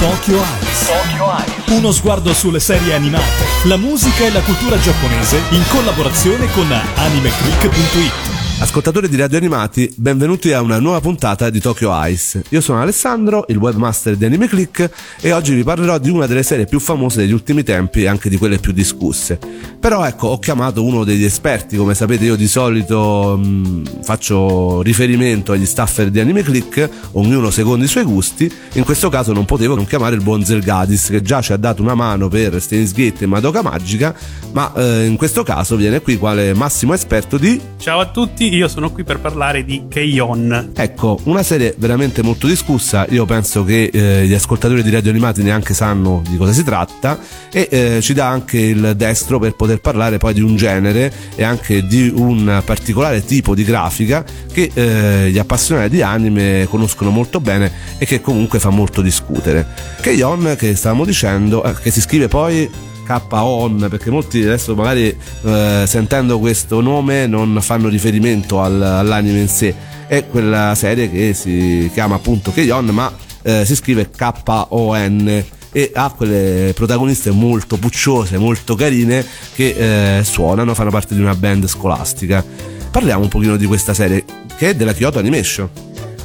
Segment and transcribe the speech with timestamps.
[0.00, 0.86] Tokyo Eyes.
[0.86, 1.78] Tokyo Eyes.
[1.78, 8.35] Uno sguardo sulle serie animate, la musica e la cultura giapponese in collaborazione con animeclick.it.
[8.58, 12.42] Ascoltatori di Radio Animati, benvenuti a una nuova puntata di Tokyo Ice.
[12.48, 14.90] Io sono Alessandro, il webmaster di Anime Click
[15.20, 18.30] e oggi vi parlerò di una delle serie più famose degli ultimi tempi e anche
[18.30, 19.38] di quelle più discusse.
[19.78, 25.52] Però ecco, ho chiamato uno degli esperti, come sapete io di solito mh, faccio riferimento
[25.52, 29.74] agli staffer di Anime Click, ognuno secondo i suoi gusti, in questo caso non potevo
[29.74, 33.24] non chiamare il buon Zelgadis che già ci ha dato una mano per Steins Gate
[33.24, 34.14] e Madoka Magica,
[34.52, 37.60] ma eh, in questo caso viene qui quale massimo esperto di...
[37.76, 40.72] Ciao a tutti, io sono qui per parlare di Keion.
[40.74, 45.42] Ecco, una serie veramente molto discussa, io penso che eh, gli ascoltatori di Radio Animati
[45.42, 47.18] neanche sanno di cosa si tratta
[47.50, 51.44] e eh, ci dà anche il destro per poter parlare poi di un genere e
[51.44, 57.40] anche di un particolare tipo di grafica che eh, gli appassionati di anime conoscono molto
[57.40, 59.66] bene e che comunque fa molto discutere.
[60.00, 62.68] Keion, che stavamo dicendo, eh, che si scrive poi
[63.06, 69.48] K-On perché molti adesso magari eh, sentendo questo nome non fanno riferimento al, all'anime in
[69.48, 69.74] sé
[70.06, 76.10] è quella serie che si chiama appunto Keion ma eh, si scrive K-O-N e ha
[76.10, 79.22] quelle protagoniste molto pucciose, molto carine
[79.54, 82.42] che eh, suonano, fanno parte di una band scolastica.
[82.90, 84.24] Parliamo un pochino di questa serie
[84.56, 85.68] che è della Kyoto Animation.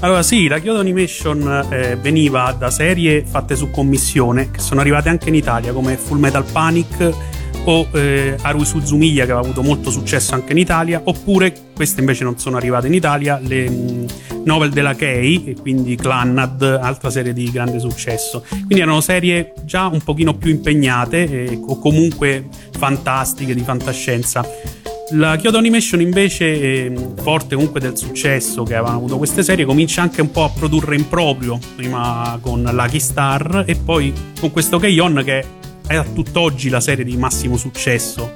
[0.03, 5.09] Allora sì, la Kyoto Animation eh, veniva da serie fatte su commissione che sono arrivate
[5.09, 7.15] anche in Italia come Full Metal Panic
[7.65, 12.23] o eh, Haru Suzumiya che aveva avuto molto successo anche in Italia oppure queste invece
[12.23, 14.05] non sono arrivate in Italia le mh,
[14.43, 18.43] novel della Kei e quindi Clannad altra serie di grande successo.
[18.49, 24.43] Quindi erano serie già un pochino più impegnate eh, o comunque fantastiche di fantascienza
[25.11, 30.01] la Kyoto Animation invece, eh, forte comunque del successo che avevano avuto queste serie, comincia
[30.01, 34.79] anche un po' a produrre in proprio, prima con Lucky Star e poi con questo
[34.79, 35.45] Keion che
[35.85, 38.33] è a tutt'oggi la serie di massimo successo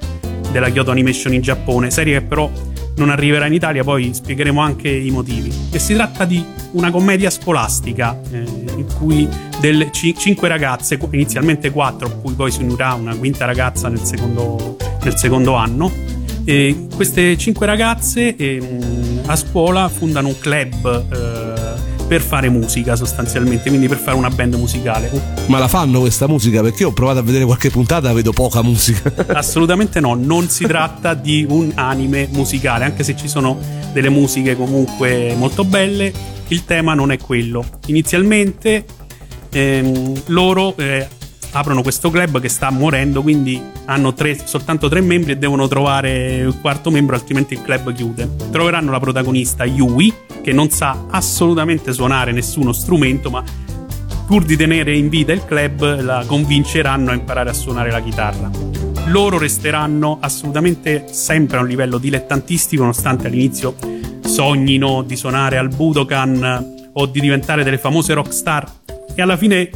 [0.51, 2.49] della Kyoto Animation in Giappone, serie che però
[2.97, 5.51] non arriverà in Italia, poi spiegheremo anche i motivi.
[5.71, 9.27] E si tratta di una commedia scolastica eh, in cui
[9.59, 14.77] delle c- cinque ragazze, inizialmente quattro, poi poi si unirà una quinta ragazza nel secondo,
[15.03, 15.91] nel secondo anno,
[16.45, 18.61] e queste cinque ragazze eh,
[19.25, 24.53] a scuola fondano un club eh, per fare musica sostanzialmente, quindi per fare una band
[24.53, 25.09] musicale.
[25.47, 26.61] Ma la fanno questa musica?
[26.61, 29.11] Perché io ho provato a vedere qualche puntata, vedo poca musica.
[29.33, 33.57] Assolutamente no, non si tratta di un anime musicale, anche se ci sono
[33.91, 36.13] delle musiche comunque molto belle,
[36.49, 37.65] il tema non è quello.
[37.87, 38.85] Inizialmente
[39.49, 41.07] ehm, loro eh,
[41.55, 46.35] aprono questo club che sta morendo, quindi hanno tre, soltanto tre membri e devono trovare
[46.35, 48.29] il quarto membro, altrimenti il club chiude.
[48.51, 53.41] Troveranno la protagonista Yui, che non sa assolutamente suonare nessuno strumento, ma
[54.27, 58.51] pur di tenere in vita il club la convinceranno a imparare a suonare la chitarra.
[59.05, 63.75] Loro resteranno assolutamente sempre a un livello dilettantistico, nonostante all'inizio
[64.25, 68.69] sognino di suonare al Budokan o di diventare delle famose rockstar
[69.15, 69.69] e alla fine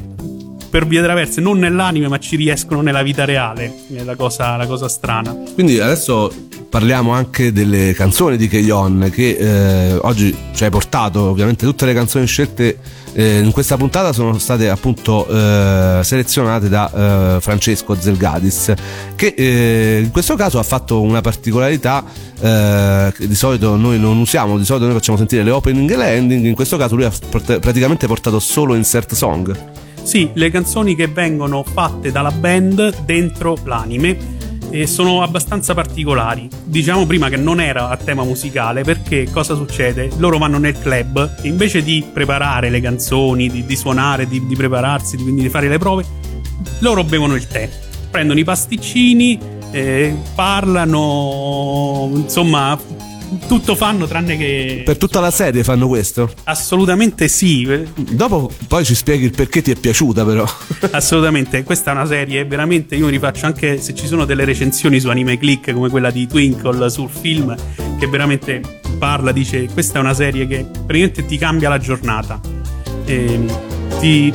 [0.69, 3.73] per vie traverse, non nell'anime, ma ci riescono nella vita reale.
[3.93, 5.35] È la cosa, la cosa strana.
[5.53, 6.31] Quindi adesso
[6.69, 11.95] parliamo anche delle canzoni di Keion che eh, oggi ci hai portato ovviamente tutte le
[11.95, 12.77] canzoni scelte
[13.13, 18.73] eh, in questa puntata sono state appunto eh, selezionate da eh, Francesco Zelgadis
[19.15, 22.05] che eh, in questo caso ha fatto una particolarità
[22.39, 25.97] eh, che di solito noi non usiamo di solito noi facciamo sentire le opening e
[25.97, 29.78] le ending in questo caso lui ha praticamente portato solo insert song
[30.09, 34.17] sì, le canzoni che vengono fatte dalla band dentro l'anime
[34.71, 36.49] e sono abbastanza particolari.
[36.63, 40.09] Diciamo prima che non era a tema musicale perché cosa succede?
[40.17, 44.55] Loro vanno nel club e invece di preparare le canzoni, di, di suonare, di, di
[44.55, 46.03] prepararsi, di, quindi di fare le prove,
[46.79, 47.69] loro bevono il tè,
[48.09, 49.37] prendono i pasticcini,
[49.69, 52.75] eh, parlano, insomma
[53.47, 54.81] tutto fanno tranne che...
[54.85, 56.31] Per tutta la serie fanno questo?
[56.43, 57.67] Assolutamente sì.
[57.95, 60.47] Dopo poi ci spieghi il perché ti è piaciuta però.
[60.91, 64.99] Assolutamente, questa è una serie veramente, io mi rifaccio anche se ci sono delle recensioni
[64.99, 67.55] su Anime Click come quella di Twinkle sul film
[67.97, 68.61] che veramente
[68.97, 72.39] parla, dice questa è una serie che praticamente ti cambia la giornata.
[73.05, 73.39] E
[73.99, 74.31] ti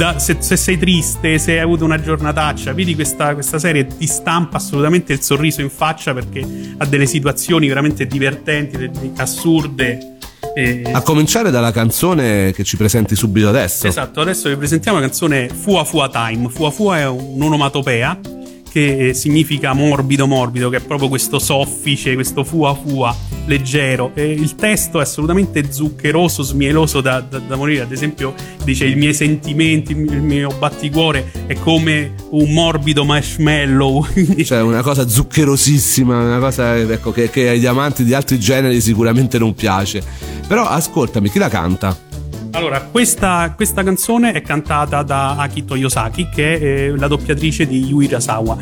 [0.00, 4.06] da, se, se, sei triste, se hai avuto una giornataccia, vedi questa, questa, serie ti
[4.06, 6.42] stampa assolutamente il sorriso in faccia perché
[6.78, 10.16] ha delle situazioni veramente divertenti, assurde.
[10.54, 10.90] E...
[10.90, 13.86] A cominciare dalla canzone che ci presenti subito adesso.
[13.86, 16.48] Esatto, adesso vi presentiamo la canzone Fua Fua Time.
[16.48, 18.39] Fua Fua è un'onomatopea
[18.70, 23.14] che significa morbido morbido, che è proprio questo soffice, questo fua fua
[23.46, 24.12] leggero.
[24.14, 27.82] E il testo è assolutamente zuccheroso, smieloso da, da, da, morire.
[27.82, 28.34] Ad esempio,
[28.64, 34.06] dice: I miei sentimenti, il mio batticuore è come un morbido marshmallow.
[34.44, 39.38] cioè, una cosa zuccherosissima, una cosa ecco, che, che agli amanti di altri generi sicuramente
[39.38, 40.02] non piace.
[40.46, 42.08] Però ascoltami, chi la canta?
[42.52, 47.84] Allora, questa, questa, canzone è cantata da Akito Yosaki, che è eh, la doppiatrice di
[47.86, 48.56] Yui Rasawa.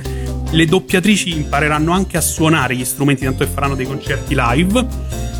[0.50, 4.86] Le doppiatrici impareranno anche a suonare gli strumenti, tanto che faranno dei concerti live.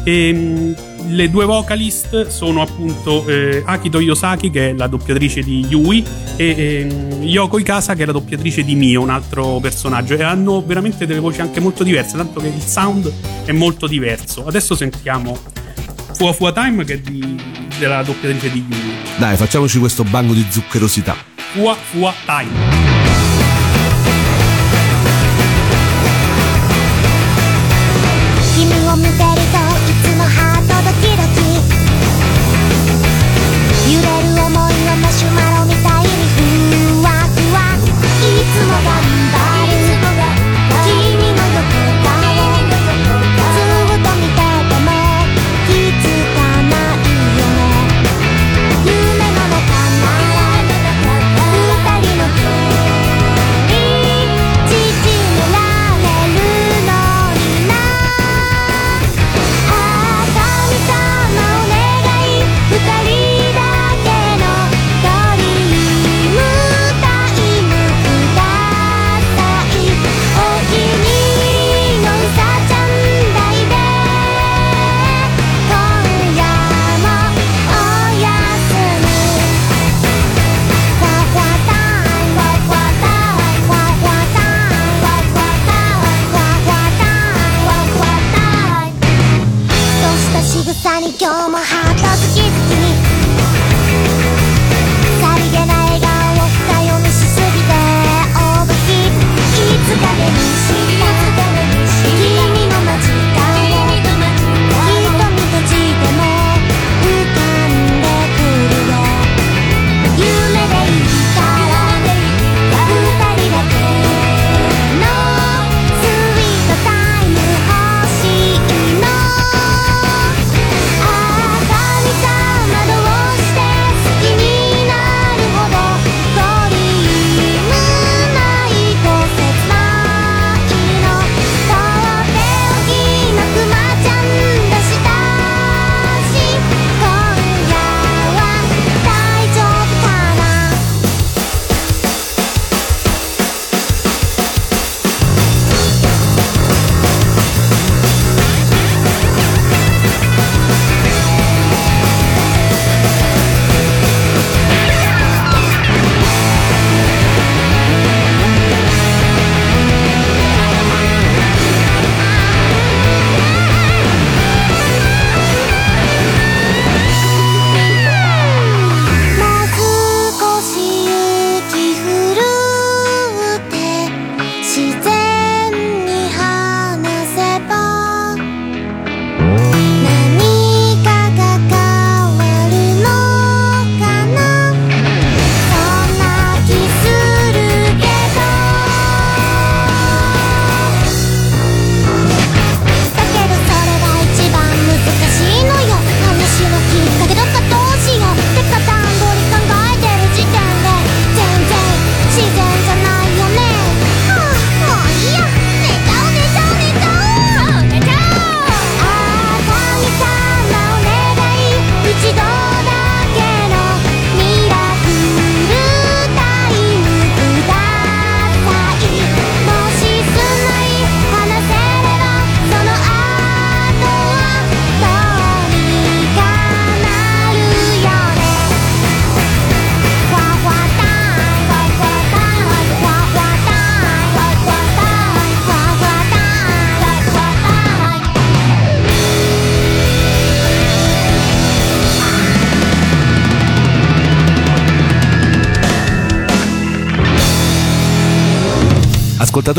[0.03, 0.77] E, ehm,
[1.11, 6.05] le due vocalist sono appunto eh, Akito Yosaki, che è la doppiatrice di Yui,
[6.37, 10.15] e eh, Yoko Ikasa, che è la doppiatrice di Mio, un altro personaggio.
[10.15, 13.13] E hanno veramente delle voci anche molto diverse, tanto che il sound
[13.45, 14.47] è molto diverso.
[14.47, 15.39] Adesso sentiamo
[16.19, 17.41] Fua Fua Time che di,
[17.79, 19.19] della doppiatrice di Yui.
[19.19, 21.15] Dai, facciamoci questo banco di zuccherosità.
[21.53, 22.88] Fua Fua Time.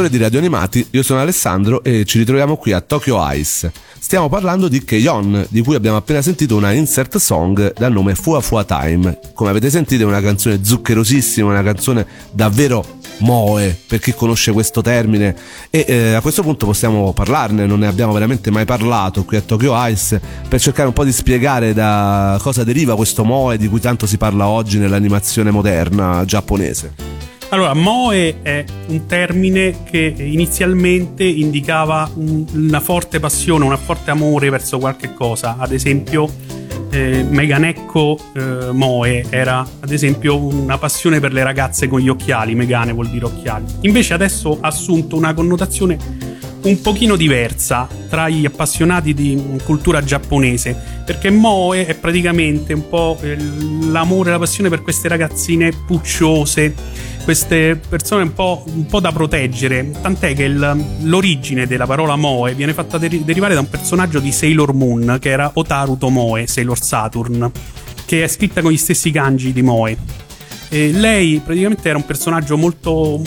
[0.09, 3.71] Di Radio Animati, io sono Alessandro e ci ritroviamo qui a Tokyo Ice.
[3.99, 8.41] Stiamo parlando di Keyon, di cui abbiamo appena sentito una insert song dal nome Fua
[8.41, 9.19] Fua Time.
[9.33, 12.83] Come avete sentito è una canzone zuccherosissima, una canzone davvero
[13.19, 15.35] Moe, per chi conosce questo termine.
[15.69, 19.41] E eh, a questo punto possiamo parlarne, non ne abbiamo veramente mai parlato qui a
[19.41, 23.79] Tokyo Ice, per cercare un po' di spiegare da cosa deriva questo Moe di cui
[23.79, 27.18] tanto si parla oggi nell'animazione moderna giapponese.
[27.51, 34.51] Allora, Moe è un termine che inizialmente indicava un- una forte passione, un forte amore
[34.51, 35.55] verso qualche cosa.
[35.57, 36.29] Ad esempio,
[36.91, 42.53] eh, Meganecco eh, Moe era ad esempio una passione per le ragazze con gli occhiali,
[42.53, 43.65] Megane vuol dire occhiali.
[43.81, 45.97] Invece adesso ha assunto una connotazione
[46.61, 50.75] un pochino diversa tra gli appassionati di cultura giapponese,
[51.05, 53.37] perché Moe è praticamente un po' eh,
[53.89, 56.75] l'amore, la passione per queste ragazzine pucciose,
[57.23, 62.53] queste persone un po', un po' da proteggere, tant'è che il- l'origine della parola Moe
[62.55, 66.79] viene fatta deri- derivare da un personaggio di Sailor Moon, che era Otaru Tomoe, Sailor
[66.81, 67.51] Saturn,
[68.05, 69.97] che è scritta con gli stessi kanji di Moe.
[70.71, 73.19] E lei praticamente era un personaggio molto,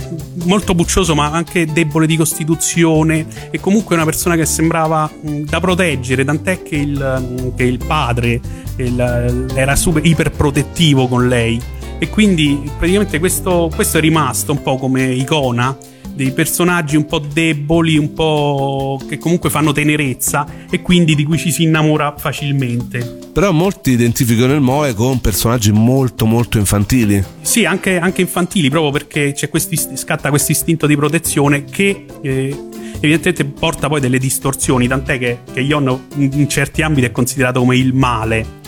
[0.44, 5.58] molto puccioso, ma anche debole di costituzione e comunque una persona che sembrava mh, da
[5.58, 8.40] proteggere, tant'è che il, che il padre
[8.76, 11.60] il- era super iperprotettivo con lei.
[12.02, 15.76] E quindi praticamente questo, questo è rimasto un po' come icona
[16.12, 21.38] dei personaggi un po' deboli, un po' che comunque fanno tenerezza e quindi di cui
[21.38, 23.18] ci si innamora facilmente.
[23.32, 27.22] Però molti identificano il Moe con personaggi molto molto infantili.
[27.40, 32.68] Sì, anche, anche infantili, proprio perché c'è questi, scatta questo istinto di protezione che eh,
[32.96, 37.60] evidentemente porta poi delle distorsioni, tant'è che, che Yon in, in certi ambiti è considerato
[37.60, 38.60] come il male.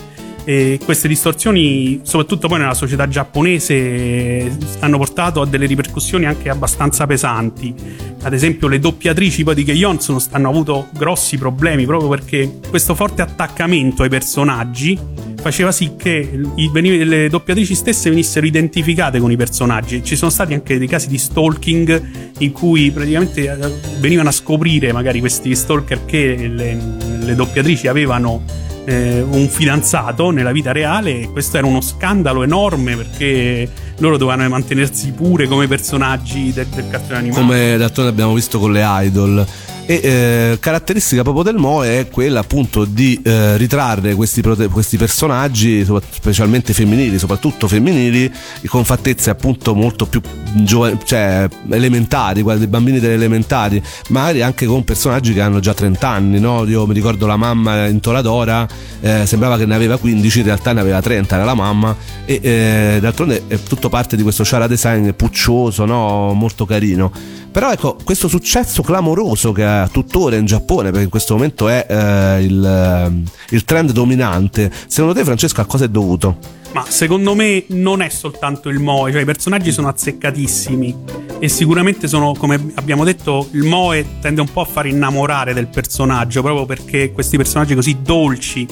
[0.46, 7.06] E queste distorsioni, soprattutto poi nella società giapponese, hanno portato a delle ripercussioni anche abbastanza
[7.06, 7.74] pesanti.
[8.22, 9.64] Ad esempio, le doppiatrici poi di
[10.00, 14.98] sono- hanno avuto grossi problemi proprio perché questo forte attaccamento ai personaggi
[15.40, 20.02] faceva sì che i- le doppiatrici stesse venissero identificate con i personaggi.
[20.04, 22.02] Ci sono stati anche dei casi di stalking
[22.38, 26.78] in cui praticamente eh, venivano a scoprire magari questi stalker che le,
[27.20, 28.42] le doppiatrici avevano
[28.84, 34.48] eh, un fidanzato nella vita reale e questo era uno scandalo enorme perché loro dovevano
[34.48, 37.40] mantenersi pure come personaggi del, del cartone animato.
[37.40, 39.46] come d'altronde abbiamo visto con le idol.
[39.86, 45.86] E eh, caratteristica proprio del Moe è quella appunto di eh, ritrarre questi, questi personaggi,
[46.10, 48.32] specialmente femminili, soprattutto femminili,
[48.66, 50.22] con fattezze appunto molto più
[50.54, 56.08] giova- cioè, elementari, dei bambini delle elementari, magari anche con personaggi che hanno già 30
[56.08, 56.40] anni.
[56.40, 56.64] No?
[56.64, 58.66] Io mi ricordo la mamma in Toradora,
[59.00, 62.40] eh, sembrava che ne aveva 15, in realtà ne aveva 30, era la mamma, e
[62.42, 66.32] eh, d'altronde è tutto parte di questo chara design puccioso, no?
[66.32, 67.42] molto carino.
[67.54, 71.86] Però ecco, questo successo clamoroso che ha tuttora in Giappone, perché in questo momento è
[71.88, 76.36] eh, il, eh, il trend dominante, secondo te Francesco a cosa è dovuto?
[76.72, 80.96] Ma secondo me non è soltanto il Moe, cioè i personaggi sono azzeccatissimi
[81.38, 85.68] e sicuramente sono, come abbiamo detto, il Moe tende un po' a far innamorare del
[85.68, 88.66] personaggio, proprio perché questi personaggi così dolci,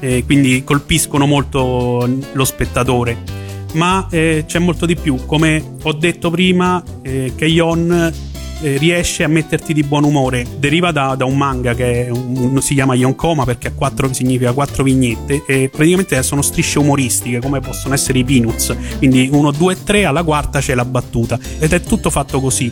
[0.00, 3.41] eh, quindi colpiscono molto lo spettatore.
[3.72, 8.12] Ma eh, c'è molto di più, come ho detto prima, eh, Keion
[8.64, 10.46] eh, riesce a metterti di buon umore.
[10.58, 14.82] Deriva da, da un manga che un- si chiama Yonkoma perché ha quattro, significa quattro
[14.84, 18.76] vignette e praticamente sono strisce umoristiche come possono essere i Peanuts.
[18.98, 22.70] Quindi 1, 2, 3, alla quarta c'è la battuta ed è tutto fatto così.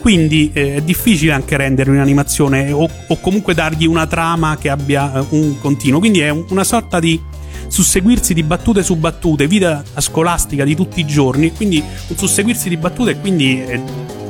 [0.00, 5.14] Quindi eh, è difficile anche rendere un'animazione o, o comunque dargli una trama che abbia
[5.18, 5.98] eh, un continuo.
[5.98, 7.20] Quindi è un- una sorta di
[7.72, 12.76] susseguirsi di battute su battute, vita scolastica di tutti i giorni, quindi un susseguirsi di
[12.76, 13.80] battute e quindi eh,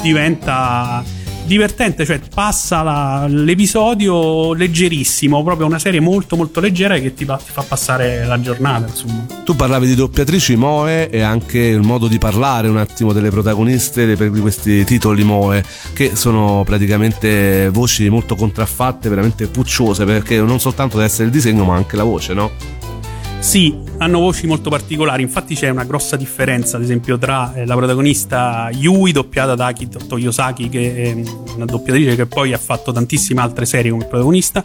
[0.01, 1.03] diventa
[1.45, 7.27] divertente, cioè passa la- l'episodio leggerissimo, proprio una serie molto molto leggera che ti, ti
[7.27, 9.27] fa passare la giornata, insomma.
[9.45, 14.15] Tu parlavi di doppiatrici Moe e anche il modo di parlare un attimo delle protagoniste
[14.31, 20.95] di questi titoli Moe, che sono praticamente voci molto contraffatte, veramente pucciose, perché non soltanto
[20.97, 22.81] deve essere il disegno ma anche la voce, no?
[23.43, 27.75] Sì, hanno voci molto particolari, infatti c'è una grossa differenza, ad esempio, tra eh, la
[27.75, 31.23] protagonista Yui, doppiata da Akito Toyosaki, che è
[31.57, 34.63] una doppiatrice che poi ha fatto tantissime altre serie come protagonista,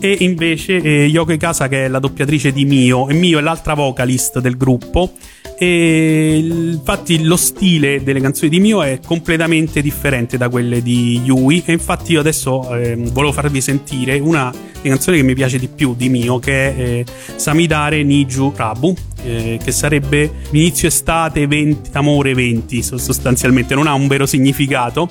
[0.00, 3.74] e invece eh, Yoko Ikasa, che è la doppiatrice di Mio, e Mio è l'altra
[3.74, 5.12] vocalist del gruppo,
[5.58, 11.62] e infatti lo stile delle canzoni di Mio è completamente differente da quelle di Yui,
[11.66, 15.68] e infatti io adesso ehm, volevo farvi sentire una delle canzoni che mi piace di
[15.68, 17.04] più di Mio, che è eh,
[17.36, 23.92] Samidare Niju Rabu, eh, che sarebbe l'inizio estate 20, amore 20 so- sostanzialmente, non ha
[23.92, 25.08] un vero significato.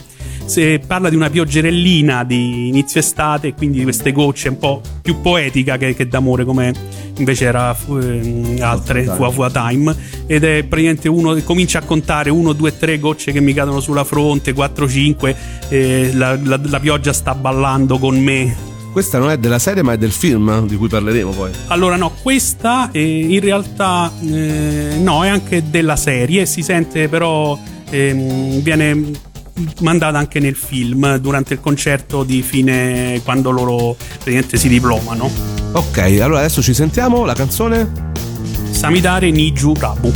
[0.49, 5.21] Se parla di una pioggerellina di inizio estate, quindi di queste gocce un po' più
[5.21, 6.73] poetica che, che d'amore, come
[7.17, 9.95] invece era eh, altre Fuwa Fuwa Time.
[10.25, 13.79] Ed è praticamente uno che comincia a contare 1, 2, 3 gocce che mi cadono
[13.79, 15.35] sulla fronte, 4, 5,
[15.69, 19.93] eh, la, la, la pioggia sta ballando con me questa non è della serie, ma
[19.93, 21.51] è del film di cui parleremo poi.
[21.67, 26.47] Allora, no, questa eh, in realtà eh, no, è anche della serie.
[26.47, 27.55] Si sente però.
[27.89, 29.11] ehm, viene
[29.81, 35.29] mandata anche nel film durante il concerto di fine quando loro praticamente si diplomano.
[35.71, 38.11] Ok, allora adesso ci sentiamo la canzone.
[38.71, 40.11] Samidare Niju Rabu.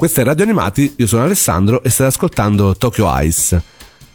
[0.00, 3.62] Questa è Radio Animati, io sono Alessandro e state ascoltando Tokyo Ice.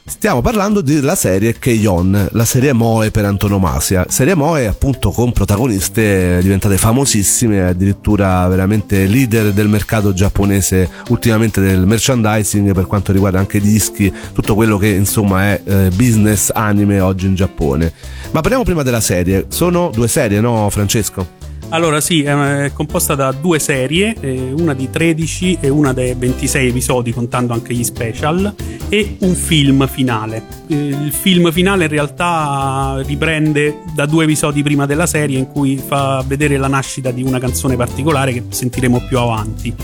[0.03, 4.07] Stiamo parlando della serie Keion, la serie Moe per antonomasia.
[4.09, 11.85] Serie Moe appunto con protagoniste diventate famosissime, addirittura veramente leader del mercato giapponese ultimamente del
[11.85, 17.27] merchandising per quanto riguarda anche dischi, tutto quello che insomma è eh, business anime oggi
[17.27, 17.93] in Giappone.
[18.31, 21.44] Ma parliamo prima della serie, sono due serie no Francesco?
[21.69, 26.69] Allora sì, è composta da due serie, eh, una di 13 e una dei 26
[26.69, 28.53] episodi contando anche gli special
[28.87, 30.43] e un film finale.
[30.67, 35.75] Eh, il film finale in realtà riprende da due episodi prima della serie in cui
[35.75, 39.75] fa vedere la nascita di una canzone particolare che sentiremo più avanti.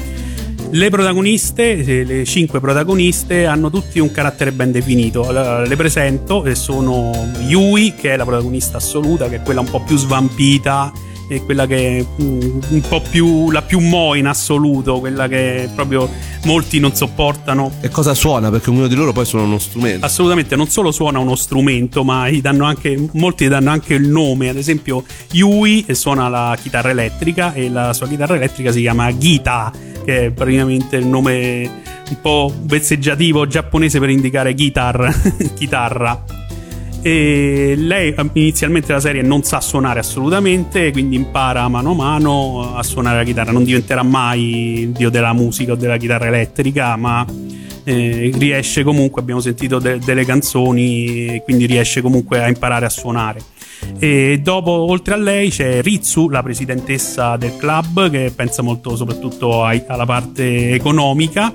[0.73, 5.29] Le protagoniste, eh, le cinque protagoniste, hanno tutti un carattere ben definito.
[5.29, 7.11] Le presento sono
[7.47, 11.65] Yui, che è la protagonista assoluta, che è quella un po' più svampita è quella
[11.65, 16.09] che è un po' più la più mo in assoluto, quella che proprio
[16.43, 17.71] molti non sopportano.
[17.79, 18.49] E cosa suona?
[18.49, 20.05] Perché ognuno di loro poi suona uno strumento.
[20.05, 24.09] Assolutamente, non solo suona uno strumento, ma gli danno anche, molti gli danno anche il
[24.09, 24.49] nome.
[24.49, 29.71] Ad esempio, Yui suona la chitarra elettrica e la sua chitarra elettrica si chiama Gita,
[30.03, 35.15] che è praticamente il nome un po' vezzeggiativo giapponese per indicare guitar,
[35.55, 36.40] chitarra.
[37.03, 42.83] E lei inizialmente la serie non sa suonare assolutamente, quindi impara mano a mano a
[42.83, 43.51] suonare la chitarra.
[43.51, 47.25] Non diventerà mai il dio della musica o della chitarra elettrica, ma
[47.83, 53.41] eh, riesce comunque, abbiamo sentito de- delle canzoni, quindi riesce comunque a imparare a suonare.
[53.97, 59.63] E dopo, oltre a lei, c'è Ritsu, la presidentessa del club, che pensa molto soprattutto
[59.63, 61.51] ai- alla parte economica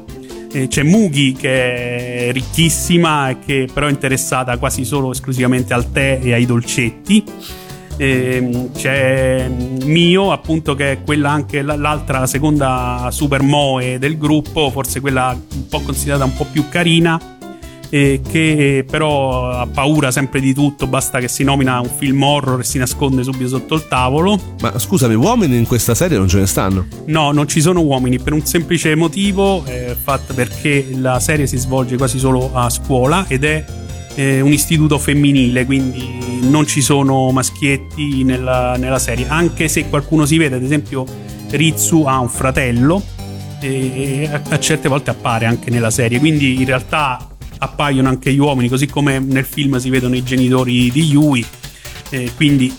[0.52, 5.90] eh, c'è Mugi che è ricchissima e che però è interessata quasi solo esclusivamente al
[5.90, 7.24] tè e ai dolcetti.
[7.98, 14.70] Eh, c'è Mio, appunto, che è quella anche l'altra, la seconda super moe del gruppo,
[14.70, 17.35] forse quella un po' considerata un po' più carina
[17.90, 22.60] eh, che però ha paura sempre di tutto, basta che si nomina un film horror
[22.60, 24.38] e si nasconde subito sotto il tavolo.
[24.60, 26.86] Ma scusami, uomini in questa serie non ce ne stanno?
[27.06, 31.56] No, non ci sono uomini per un semplice motivo, eh, fatto perché la serie si
[31.56, 33.64] svolge quasi solo a scuola ed è
[34.14, 40.24] eh, un istituto femminile, quindi non ci sono maschietti nella, nella serie, anche se qualcuno
[40.24, 41.04] si vede, ad esempio
[41.50, 43.02] Ritsu ha un fratello
[43.60, 48.68] e a certe volte appare anche nella serie, quindi in realtà appaiono anche gli uomini,
[48.68, 51.44] così come nel film si vedono i genitori di Yui.
[52.10, 52.72] Eh, quindi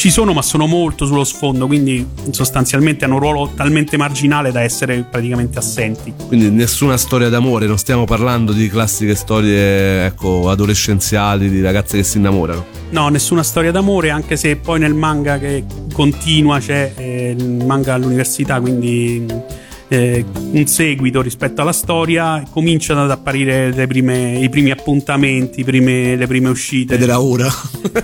[0.00, 4.62] ci sono, ma sono molto sullo sfondo, quindi sostanzialmente hanno un ruolo talmente marginale da
[4.62, 6.14] essere praticamente assenti.
[6.26, 12.02] Quindi nessuna storia d'amore, non stiamo parlando di classiche storie ecco, adolescenziali di ragazze che
[12.02, 12.64] si innamorano.
[12.92, 17.92] No, nessuna storia d'amore, anche se poi nel manga che continua c'è eh, il manga
[17.92, 19.26] all'università, quindi
[19.92, 26.26] eh, un seguito rispetto alla storia, cominciano ad apparire prime, i primi appuntamenti, prime, le
[26.28, 26.94] prime uscite.
[26.94, 27.50] Ed era ora.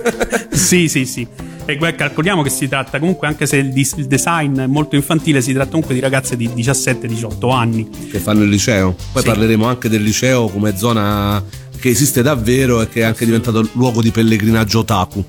[0.50, 1.26] sì, sì, sì.
[1.64, 5.70] E calcoliamo che si tratta comunque, anche se il, design è molto infantile, si tratta
[5.70, 7.88] comunque di ragazze di 17-18 anni.
[8.10, 8.96] Che fanno il liceo.
[9.12, 9.28] Poi sì.
[9.28, 11.42] parleremo anche del liceo come zona
[11.78, 15.24] che esiste davvero e che è anche diventato luogo di pellegrinaggio otaku.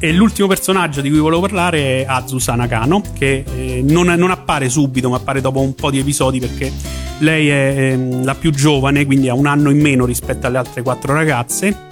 [0.00, 4.68] E l'ultimo personaggio di cui volevo parlare è Azusa Nakano, che eh, non, non, appare
[4.68, 6.70] subito, ma appare dopo un po' di episodi perché
[7.18, 7.52] lei è
[7.92, 11.86] eh, la più giovane, quindi ha un anno in meno rispetto alle altre quattro ragazze.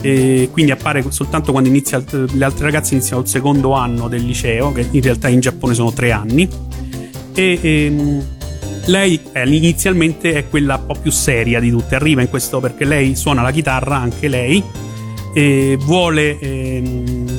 [0.00, 4.72] E quindi appare soltanto quando inizia, le altre ragazze iniziano il secondo anno del liceo,
[4.72, 6.48] che in realtà in Giappone sono tre anni.
[7.34, 8.24] E, ehm,
[8.86, 12.86] lei eh, inizialmente è quella un po' più seria di tutte, arriva in questo perché
[12.86, 14.64] lei suona la chitarra, anche lei,
[15.32, 17.29] e vuole, ehm,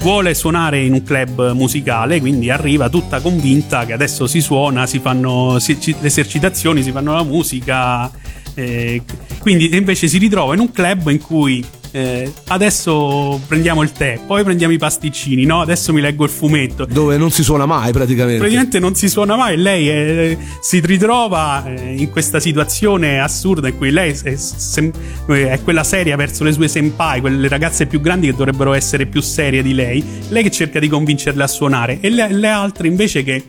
[0.00, 4.98] vuole suonare in un club musicale, quindi arriva tutta convinta che adesso si suona, si
[4.98, 8.10] fanno si, le esercitazioni, si fanno la musica.
[8.54, 9.02] Eh,
[9.38, 11.64] quindi invece si ritrova in un club in cui
[11.98, 15.60] eh, adesso prendiamo il tè, poi prendiamo i pasticcini, no?
[15.60, 16.84] Adesso mi leggo il fumetto.
[16.84, 18.38] Dove non si suona mai praticamente.
[18.38, 19.56] Praticamente non si suona mai.
[19.56, 24.36] Lei è, si ritrova eh, in questa situazione assurda in cui lei è,
[25.26, 29.20] è, quella seria verso le sue senpai, quelle ragazze più grandi che dovrebbero essere più
[29.20, 30.04] serie di lei.
[30.28, 33.42] Lei che cerca di convincerle a suonare e le, le altre invece che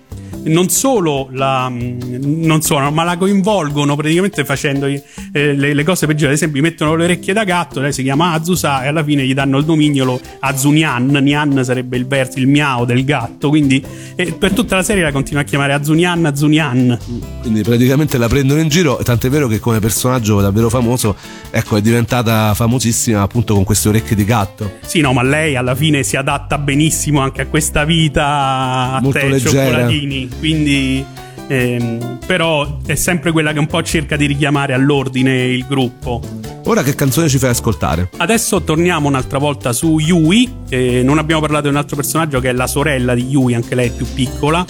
[0.43, 6.27] non solo la, non suonano, ma la coinvolgono praticamente facendo eh, le, le, cose peggiori.
[6.31, 9.25] Ad esempio, gli mettono le orecchie da gatto, lei si chiama Azusa e alla fine
[9.25, 11.07] gli danno il dominio Azunian.
[11.07, 13.49] Nian sarebbe il verso, il miao del gatto.
[13.49, 13.83] Quindi
[14.15, 16.97] eh, per tutta la serie la continua a chiamare Azunian, Azunian.
[17.41, 21.15] Quindi praticamente la prendono in giro, tant'è vero che come personaggio davvero famoso,
[21.49, 24.77] ecco, è diventata famosissima appunto con queste orecchie di gatto.
[24.85, 29.19] Sì, no, ma lei alla fine si adatta benissimo anche a questa vita a Molto
[29.19, 29.49] te, leggera.
[29.49, 31.03] cioccolatini quindi
[31.47, 36.21] ehm, però è sempre quella che un po' cerca di richiamare all'ordine il gruppo.
[36.65, 38.09] Ora che canzone ci fai ascoltare?
[38.17, 42.49] Adesso torniamo un'altra volta su Yui, eh, non abbiamo parlato di un altro personaggio che
[42.49, 44.63] è la sorella di Yui, anche lei è più piccola,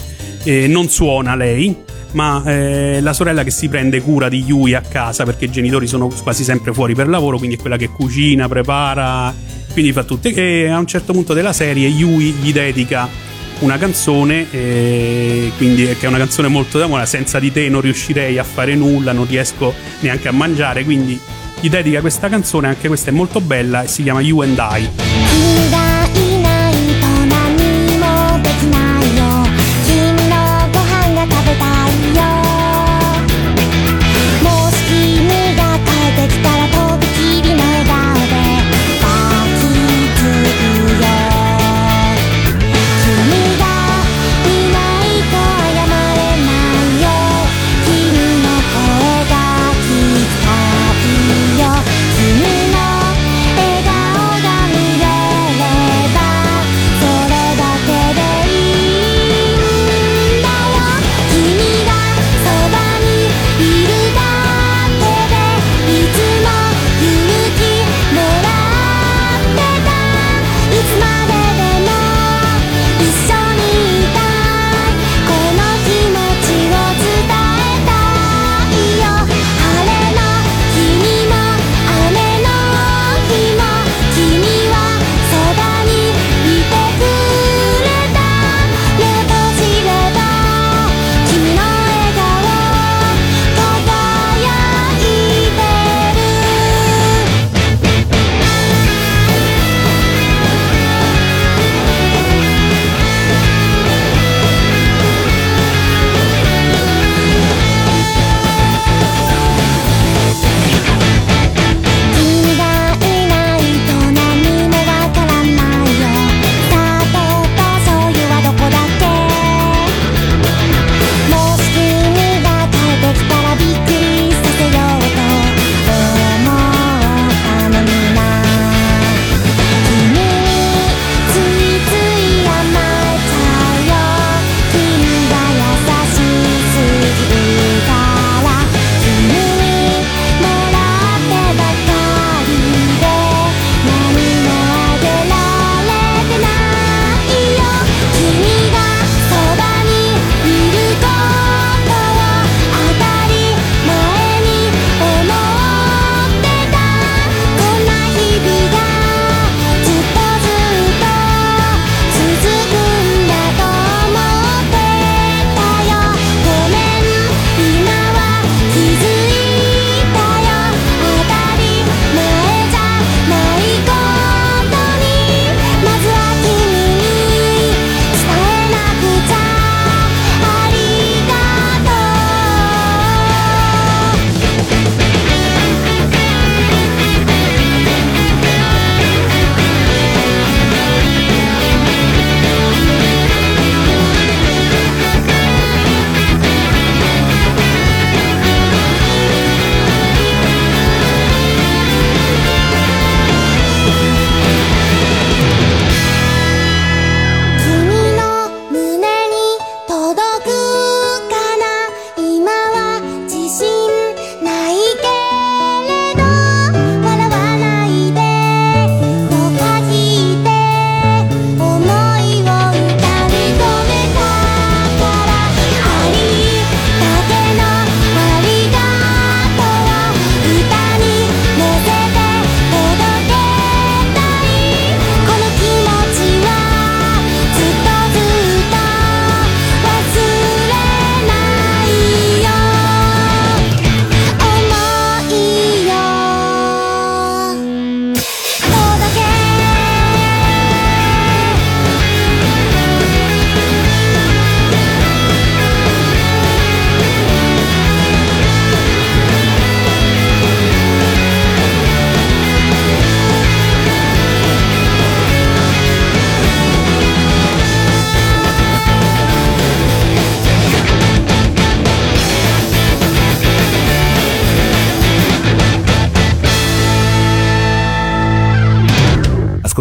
[0.43, 1.75] eh, non suona lei,
[2.11, 5.87] ma eh, la sorella che si prende cura di Yui a casa perché i genitori
[5.87, 9.35] sono quasi sempre fuori per lavoro, quindi è quella che cucina, prepara,
[9.73, 10.29] quindi fa tutto.
[10.29, 13.09] E a un certo punto della serie Yui gli dedica
[13.59, 18.37] una canzone, eh, quindi che è una canzone molto d'amore, senza di te non riuscirei
[18.37, 21.19] a fare nulla, non riesco neanche a mangiare, quindi
[21.59, 25.78] gli dedica questa canzone, anche questa è molto bella e si chiama You and I.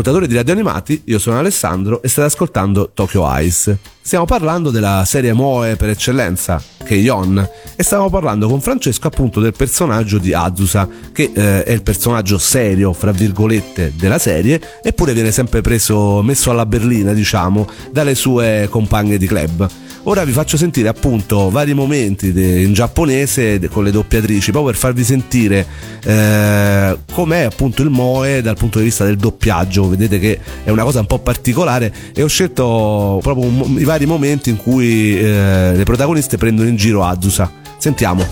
[0.09, 3.79] ascoltatori di Radio Animati, io sono Alessandro e state ascoltando Tokyo Ice.
[4.01, 9.53] Stiamo parlando della serie Moe per eccellenza, Keion e stavamo parlando con Francesco appunto del
[9.53, 15.31] personaggio di Azusa che eh, è il personaggio serio fra virgolette della serie eppure viene
[15.31, 19.69] sempre preso messo alla berlina diciamo dalle sue compagne di club
[20.09, 24.73] Ora vi faccio sentire appunto vari momenti de, in giapponese de, con le doppiatrici, proprio
[24.73, 25.67] per farvi sentire
[26.03, 29.87] eh, com'è appunto il Moe dal punto di vista del doppiaggio.
[29.87, 34.07] Vedete che è una cosa un po' particolare e ho scelto proprio un, i vari
[34.07, 37.51] momenti in cui eh, le protagoniste prendono in giro Azusa.
[37.81, 38.23] Sentiamo.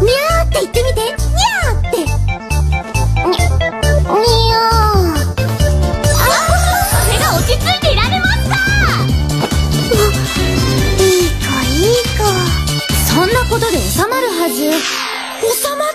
[0.00, 5.04] にゃーって言ってみてにゃーってににゃー
[6.14, 6.26] あ
[6.88, 8.54] それが落ち着いていられますか
[10.98, 12.20] いいかいいか
[13.06, 15.88] そんなことで収まるはず収まっ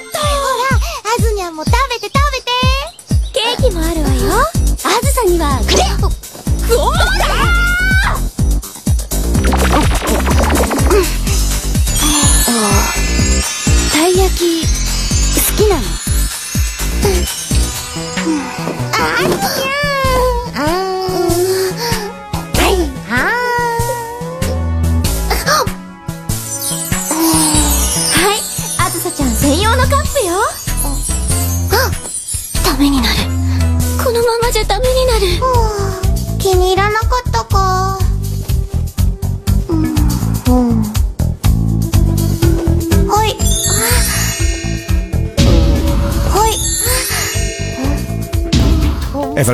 [14.34, 14.83] Mickey.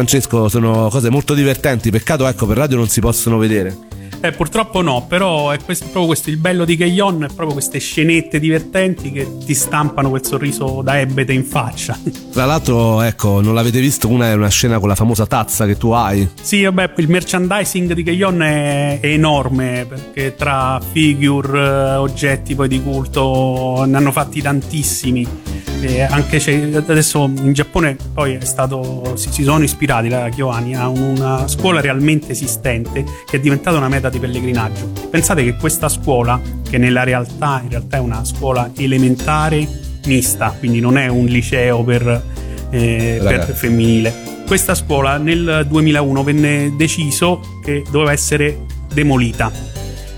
[0.09, 3.77] Francesco, sono cose molto divertenti, peccato ecco per radio non si possono vedere.
[4.21, 7.77] Eh, purtroppo no, però è questo, proprio questo il bello di Keion, è proprio queste
[7.77, 11.95] scenette divertenti che ti stampano quel sorriso da ebete in faccia.
[12.33, 15.77] Tra l'altro, ecco, non l'avete visto, una è una scena con la famosa tazza che
[15.77, 16.27] tu hai.
[16.41, 22.81] sì, vabbè, il merchandising di Keion è, è enorme, perché tra figure, oggetti poi di
[22.81, 25.48] culto ne hanno fatti tantissimi.
[25.81, 26.37] E anche
[26.75, 31.79] adesso in Giappone poi è stato, si, si sono ispirati la Kyoani a una scuola
[31.81, 34.91] realmente esistente che è diventata una meta di pellegrinaggio.
[35.09, 39.67] Pensate che questa scuola, che nella realtà in realtà è una scuola elementare
[40.05, 42.23] mista, quindi non è un liceo per,
[42.71, 44.27] eh, per femminile.
[44.45, 49.51] Questa scuola nel 2001 venne deciso che doveva essere demolita.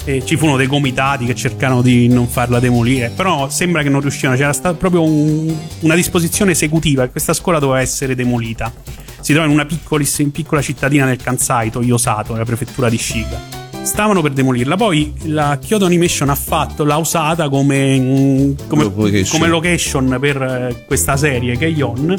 [0.03, 4.01] E ci furono dei comitati che cercarono di non farla demolire, però sembra che non
[4.01, 4.35] riuscivano.
[4.35, 8.73] C'era stata proprio un- una disposizione esecutiva che questa scuola doveva essere demolita.
[9.19, 13.59] Si trova in una piccolissima, piccola cittadina del Kansai, Toyosato, nella prefettura di Shiga.
[13.83, 19.39] Stavano per demolirla, poi la Kyoto Animation ha fatto, l'ha usata come, mm, come, Location.
[19.39, 22.15] come location per eh, questa serie Keion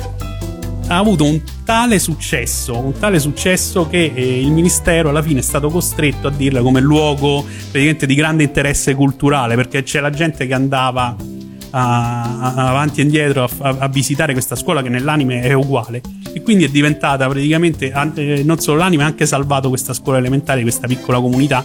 [0.92, 5.42] ha avuto un tale successo, un tale successo che eh, il ministero alla fine è
[5.42, 10.46] stato costretto a dirla come luogo praticamente di grande interesse culturale, perché c'è la gente
[10.46, 11.16] che andava
[11.70, 16.00] a- a- avanti e indietro a, a- visitare questa scuola che nell'anime è uguale.
[16.34, 20.62] E quindi è diventata praticamente eh, non solo l'anime, ha anche salvato questa scuola elementare,
[20.62, 21.64] questa piccola comunità.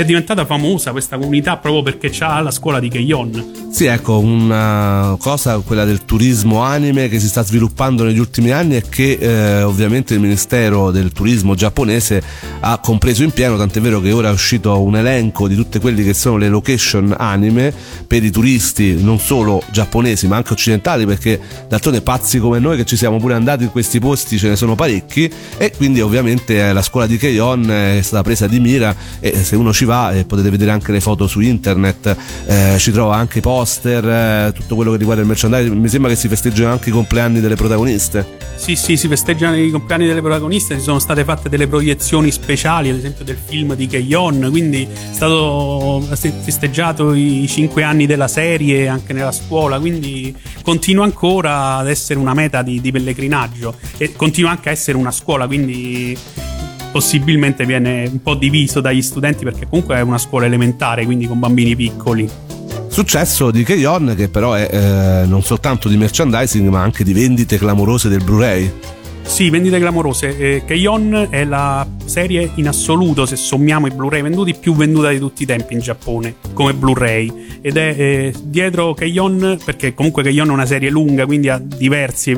[0.00, 3.68] Che è diventata famosa questa comunità proprio perché c'ha la scuola di Keion.
[3.70, 8.76] Sì, ecco, una cosa, quella del turismo anime che si sta sviluppando negli ultimi anni
[8.76, 12.22] e che eh, ovviamente il Ministero del Turismo giapponese
[12.60, 16.02] ha compreso in pieno, tant'è vero che ora è uscito un elenco di tutte quelle
[16.02, 17.72] che sono le location anime
[18.06, 22.84] per i turisti non solo giapponesi ma anche occidentali perché d'altronde pazzi come noi che
[22.84, 26.72] ci siamo pure andati in questi posti ce ne sono parecchi e quindi ovviamente eh,
[26.72, 30.24] la scuola di Keion è stata presa di mira e se uno ci va eh,
[30.24, 34.76] potete vedere anche le foto su internet eh, ci trova anche i poster eh, tutto
[34.76, 35.76] quello che riguarda il merchandising.
[35.76, 38.38] Mi sembra che si festeggiano anche i compleanni delle protagoniste.
[38.56, 42.90] Sì, sì, si festeggiano i compleanni delle protagoniste, ci sono state fatte delle proiezioni speciali,
[42.90, 48.86] ad esempio del film di Keion, quindi è stato festeggiato i cinque anni della serie
[48.86, 54.50] anche nella scuola, quindi continua ancora ad essere una meta di, di pellegrinaggio e continua
[54.50, 56.16] anche a essere una scuola, quindi
[56.90, 61.38] possibilmente viene un po' diviso dagli studenti perché comunque è una scuola elementare, quindi con
[61.38, 62.28] bambini piccoli.
[62.88, 67.56] successo di Keion che però è eh, non soltanto di merchandising ma anche di vendite
[67.56, 68.72] clamorose del Blu-ray
[69.30, 70.36] Sì, vendite clamorose.
[70.36, 75.18] Eh, Keion è la serie in assoluto, se sommiamo i Blu-ray venduti, più venduta di
[75.18, 77.58] tutti i tempi in Giappone, come Blu-ray.
[77.62, 82.32] Ed è eh, dietro Keion, perché comunque Keion è una serie lunga, quindi ha diversi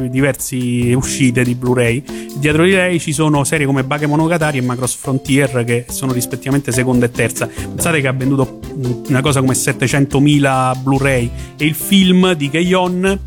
[0.93, 2.05] uscite di Blu-ray.
[2.37, 7.07] Dietro di lei ci sono serie come Bakemonogatari e Macross Frontier, che sono rispettivamente seconda
[7.07, 7.47] e terza.
[7.49, 8.61] Pensate che ha venduto
[9.09, 11.31] una cosa come 700.000 Blu-ray.
[11.57, 13.19] E il film di Keion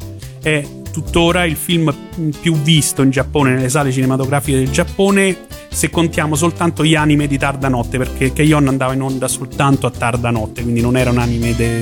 [0.41, 0.63] è
[0.95, 1.93] tuttora il film
[2.39, 7.37] più visto in Giappone, nelle sale cinematografiche del Giappone, se contiamo soltanto gli anime di
[7.37, 11.17] tarda notte, perché Keion andava in onda soltanto a tarda notte, quindi non era un
[11.17, 11.81] anime de,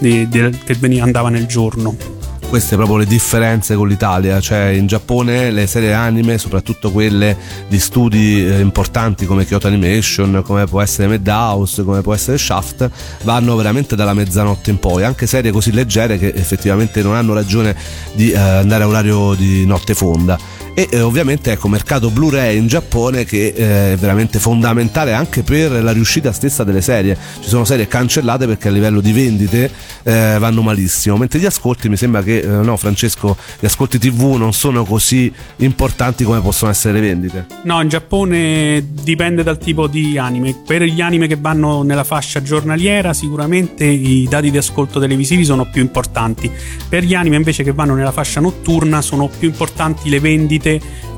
[0.00, 2.17] de, de, che andava nel giorno
[2.48, 7.36] queste proprio le differenze con l'Italia, cioè in Giappone le serie anime, soprattutto quelle
[7.68, 12.90] di studi eh, importanti come Kyoto Animation, come può essere Madhouse, come può essere Shaft,
[13.24, 17.76] vanno veramente dalla mezzanotte in poi, anche serie così leggere che effettivamente non hanno ragione
[18.14, 22.68] di eh, andare a orario di notte fonda e eh, ovviamente ecco mercato Blu-ray in
[22.68, 27.18] Giappone che eh, è veramente fondamentale anche per la riuscita stessa delle serie.
[27.40, 29.68] Ci sono serie cancellate perché a livello di vendite
[30.04, 31.16] eh, vanno malissimo.
[31.16, 35.32] Mentre gli ascolti mi sembra che eh, no Francesco gli ascolti tv non sono così
[35.56, 37.46] importanti come possono essere le vendite.
[37.64, 40.54] No in Giappone dipende dal tipo di anime.
[40.64, 45.68] Per gli anime che vanno nella fascia giornaliera sicuramente i dati di ascolto televisivi sono
[45.68, 46.48] più importanti.
[46.88, 50.66] Per gli anime invece che vanno nella fascia notturna sono più importanti le vendite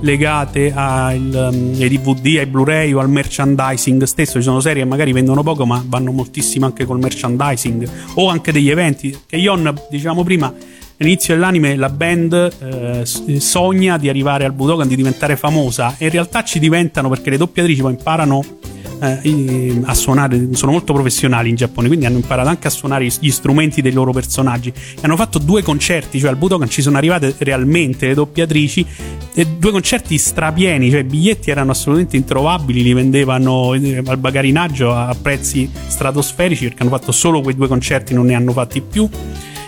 [0.01, 4.39] legate ai um, DVD, ai Blu-ray o al merchandising stesso.
[4.39, 8.53] Ci sono serie che magari vendono poco, ma vanno moltissimo anche col merchandising o anche
[8.53, 9.17] degli eventi.
[9.27, 10.53] Che Ion, diciamo prima,
[10.99, 16.11] all'inizio dell'anime la band eh, sogna di arrivare al Budokan, di diventare famosa e in
[16.11, 18.45] realtà ci diventano perché le doppiatrici poi imparano
[19.01, 23.31] eh, a suonare, sono molto professionali in Giappone, quindi hanno imparato anche a suonare gli
[23.31, 24.69] strumenti dei loro personaggi.
[24.69, 28.87] E hanno fatto due concerti, cioè al Budokan ci sono arrivate realmente le doppiatrici,
[29.33, 34.93] e due concerti strapieni, cioè i biglietti erano assolutamente introvabili, li vendevano eh, al bagarinaggio
[34.93, 39.09] a prezzi stratosferici perché hanno fatto solo quei due concerti, non ne hanno fatti più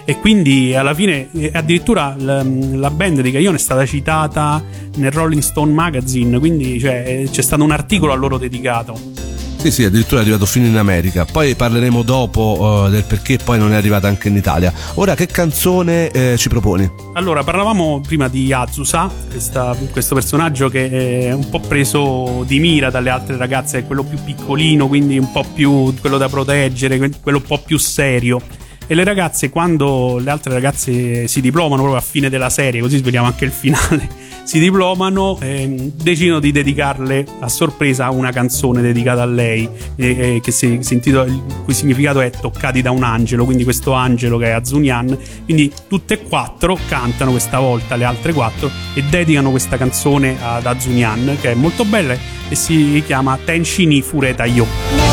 [0.05, 4.63] e quindi alla fine eh, addirittura la, la band di Caglione è stata citata
[4.97, 9.31] nel Rolling Stone Magazine, quindi cioè, eh, c'è stato un articolo a loro dedicato.
[9.63, 11.25] Sì, sì, addirittura è arrivato fino in America.
[11.25, 14.73] Poi parleremo dopo uh, del perché poi non è arrivata anche in Italia.
[14.95, 16.91] Ora, che canzone eh, ci proponi?
[17.13, 22.91] Allora, parlavamo prima di Azusa, questa, questo personaggio che è un po' preso di mira
[22.91, 27.39] dalle altre ragazze, è quello più piccolino, quindi un po' più quello da proteggere, quello
[27.39, 28.41] un po' più serio
[28.87, 32.99] e le ragazze quando le altre ragazze si diplomano proprio a fine della serie così
[32.99, 34.09] svegliamo anche il finale
[34.45, 40.51] si diplomano eh, decidono di dedicarle a sorpresa una canzone dedicata a lei eh, che
[40.51, 44.47] si, si intitola il cui significato è toccati da un angelo quindi questo angelo che
[44.47, 49.77] è Azunian quindi tutte e quattro cantano questa volta le altre quattro e dedicano questa
[49.77, 52.17] canzone ad Azunian che è molto bella
[52.49, 55.12] e si chiama Tenshi ni Fureta Yo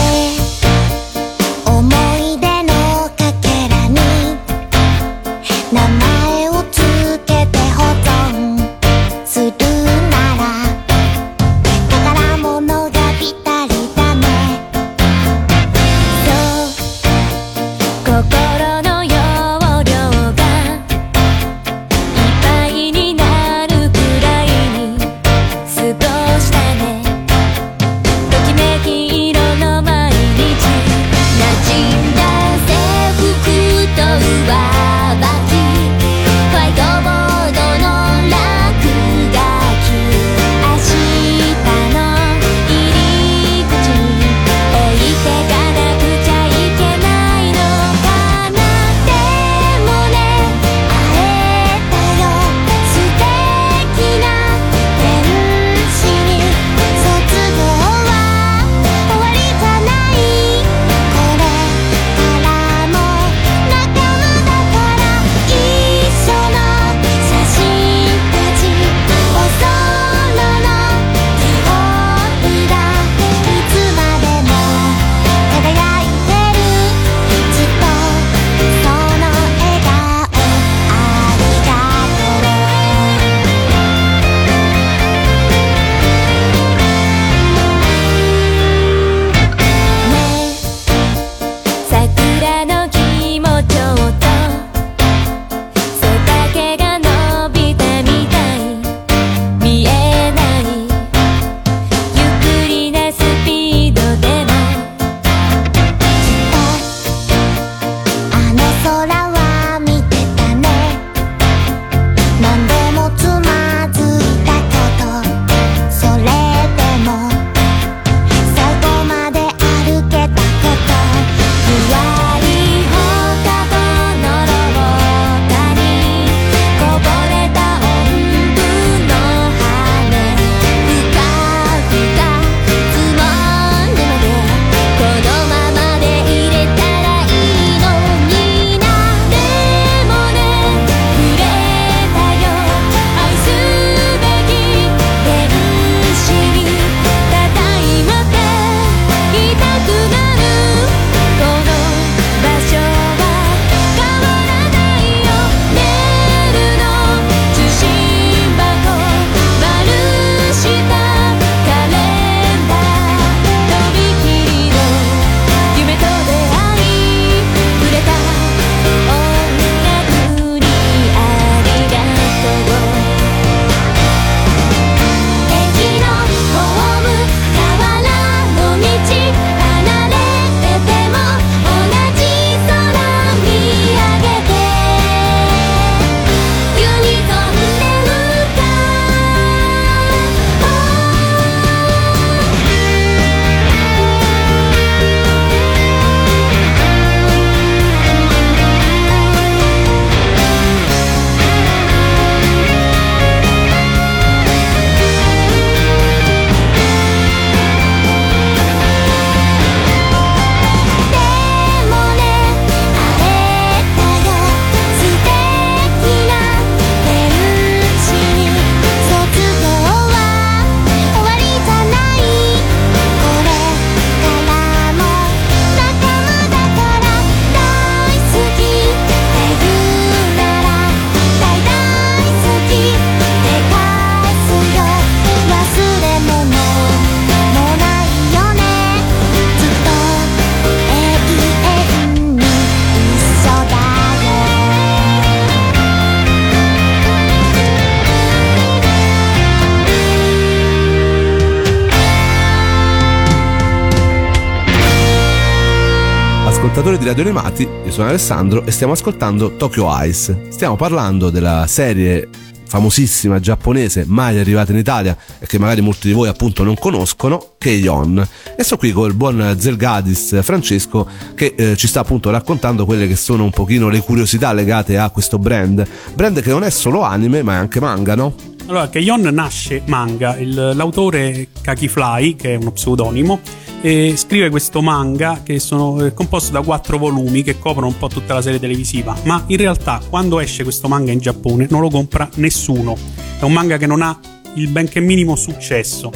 [257.09, 260.45] Radio Animati, io sono Alessandro e stiamo ascoltando Tokyo Ice.
[260.49, 262.29] Stiamo parlando della serie
[262.67, 267.53] famosissima giapponese mai arrivata in Italia e che magari molti di voi appunto non conoscono,
[267.57, 268.27] Keion.
[268.55, 273.07] E sto qui con il buon Zelgadis Francesco che eh, ci sta appunto raccontando quelle
[273.07, 275.83] che sono un pochino le curiosità legate a questo brand.
[276.13, 278.35] Brand che non è solo anime ma è anche manga, no?
[278.67, 283.39] Allora, Keion nasce manga, il, l'autore Kakifly, che è uno pseudonimo,
[283.81, 288.07] e scrive questo manga che sono è composto da quattro volumi che coprono un po'
[288.07, 291.89] tutta la serie televisiva, ma in realtà quando esce questo manga in Giappone non lo
[291.89, 292.97] compra nessuno.
[293.39, 294.19] È un manga che non ha
[294.55, 296.11] il benché minimo successo.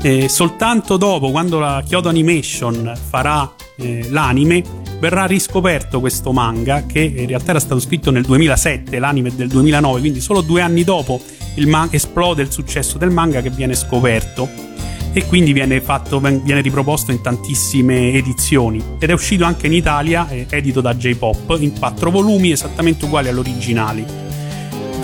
[0.00, 4.62] E soltanto dopo, quando la Kyoto Animation farà eh, l'anime,
[4.98, 10.00] verrà riscoperto questo manga che in realtà era stato scritto nel 2007, l'anime del 2009,
[10.00, 11.20] quindi solo due anni dopo
[11.54, 14.70] il man- esplode il successo del manga che viene scoperto
[15.12, 20.26] e quindi viene, fatto, viene riproposto in tantissime edizioni ed è uscito anche in Italia,
[20.48, 24.04] edito da J-Pop, in quattro volumi esattamente uguali all'originali.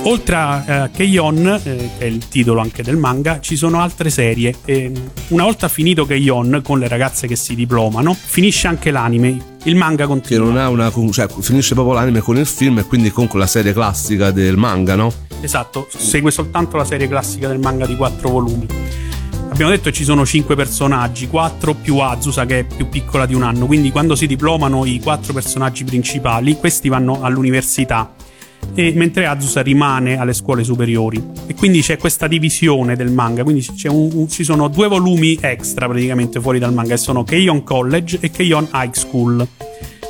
[0.03, 4.11] Oltre a eh, Keion, eh, che è il titolo anche del manga, ci sono altre
[4.11, 4.55] serie.
[4.65, 4.91] E
[5.29, 9.57] una volta finito Keion con le ragazze che si diplomano, finisce anche l'anime.
[9.65, 10.47] Il manga Che continua.
[10.47, 10.91] non ha una.
[11.11, 14.95] cioè finisce proprio l'anime con il film e quindi con la serie classica del manga,
[14.95, 15.13] no?
[15.41, 18.67] Esatto, segue soltanto la serie classica del manga di quattro volumi.
[19.59, 23.35] Abbiamo detto che ci sono cinque personaggi, quattro più Azusa che è più piccola di
[23.35, 28.15] un anno, quindi quando si diplomano i quattro personaggi principali, questi vanno all'università.
[28.73, 33.67] E mentre Azusa rimane alle scuole superiori e quindi c'è questa divisione del manga quindi
[33.87, 38.19] un- un- ci sono due volumi extra praticamente fuori dal manga che sono Keion College
[38.21, 39.45] e Keion High School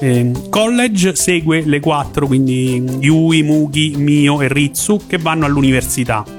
[0.01, 6.38] eh, college segue le quattro, quindi Yui, Mugi, Mio e Ritsu, che vanno all'università.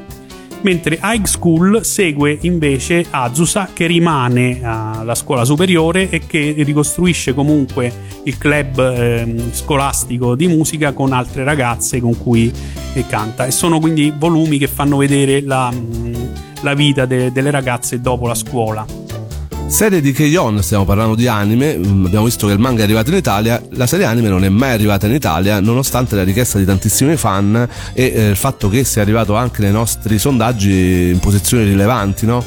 [0.62, 7.91] Mentre High School segue invece Azusa, che rimane alla scuola superiore e che ricostruisce comunque
[8.24, 12.51] il club ehm, scolastico di musica con altre ragazze con cui
[12.93, 13.45] eh, canta.
[13.45, 16.14] E sono quindi volumi che fanno vedere la, mm,
[16.62, 18.86] la vita de- delle ragazze dopo la scuola.
[19.70, 23.11] Serie di Keion, stiamo parlando di anime, mm, abbiamo visto che il manga è arrivato
[23.11, 26.65] in Italia, la serie anime non è mai arrivata in Italia nonostante la richiesta di
[26.65, 31.65] tantissimi fan e eh, il fatto che sia arrivato anche nei nostri sondaggi in posizioni
[31.65, 32.43] rilevanti, no?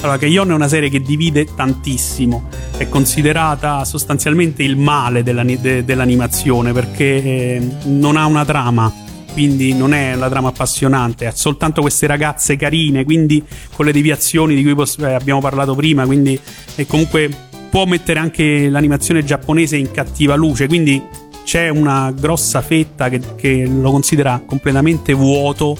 [0.00, 5.84] Allora, Keion è una serie che divide tantissimo, è considerata sostanzialmente il male dell'ani- de-
[5.84, 8.92] dell'animazione perché eh, non ha una trama,
[9.34, 14.54] quindi non è una trama appassionante, ha soltanto queste ragazze carine, quindi con le deviazioni
[14.54, 16.40] di cui eh, abbiamo parlato prima, quindi
[16.76, 17.28] e comunque
[17.68, 21.02] può mettere anche l'animazione giapponese in cattiva luce, quindi
[21.44, 25.76] c'è una grossa fetta che, che lo considera completamente vuoto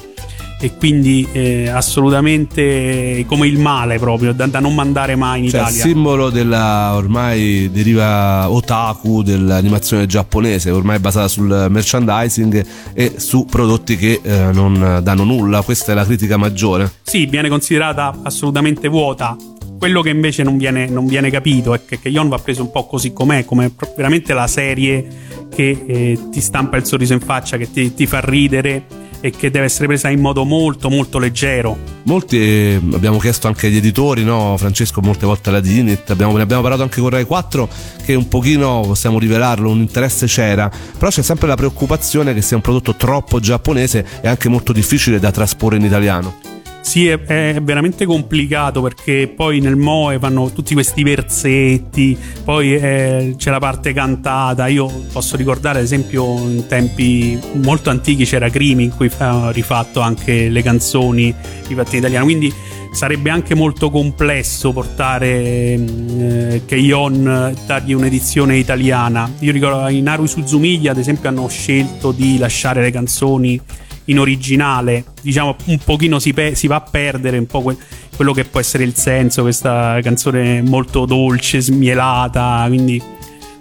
[0.64, 5.60] e quindi eh, assolutamente come il male proprio da, da non mandare mai in Cioè
[5.60, 5.84] il Italia.
[5.84, 14.20] simbolo della ormai deriva otaku dell'animazione giapponese, ormai basata sul merchandising e su prodotti che
[14.22, 16.90] eh, non danno nulla, questa è la critica maggiore.
[17.02, 19.36] Sì, viene considerata assolutamente vuota.
[19.78, 22.86] Quello che invece non viene, non viene capito è che Keion va preso un po'
[22.86, 25.06] così com'è, come veramente la serie
[25.54, 29.50] che eh, ti stampa il sorriso in faccia, che ti, ti fa ridere e che
[29.50, 31.78] deve essere presa in modo molto molto leggero.
[32.02, 34.54] Molti eh, abbiamo chiesto anche agli editori, no?
[34.58, 37.66] Francesco molte volte alla Dinit, abbiamo, ne abbiamo parlato anche con Rai 4
[38.04, 42.56] che un pochino, possiamo rivelarlo, un interesse c'era, però c'è sempre la preoccupazione che sia
[42.56, 46.53] un prodotto troppo giapponese e anche molto difficile da trasporre in italiano.
[46.84, 53.34] Sì, è, è veramente complicato perché poi nel Moe fanno tutti questi versetti, poi eh,
[53.38, 54.66] c'è la parte cantata.
[54.68, 60.00] Io posso ricordare, ad esempio, in tempi molto antichi c'era Crimi in cui ha rifatto
[60.00, 61.34] anche le canzoni
[61.66, 62.26] rifatte in italiano.
[62.26, 62.52] Quindi
[62.92, 69.28] sarebbe anche molto complesso portare mm, eh, Keion, dargli un'edizione italiana.
[69.38, 73.58] Io ricordo in Naru Suzumiya, ad esempio, hanno scelto di lasciare le canzoni
[74.06, 77.76] in originale, diciamo un pochino si, pe- si va a perdere un po' que-
[78.14, 83.02] quello che può essere il senso, questa canzone molto dolce, smielata, quindi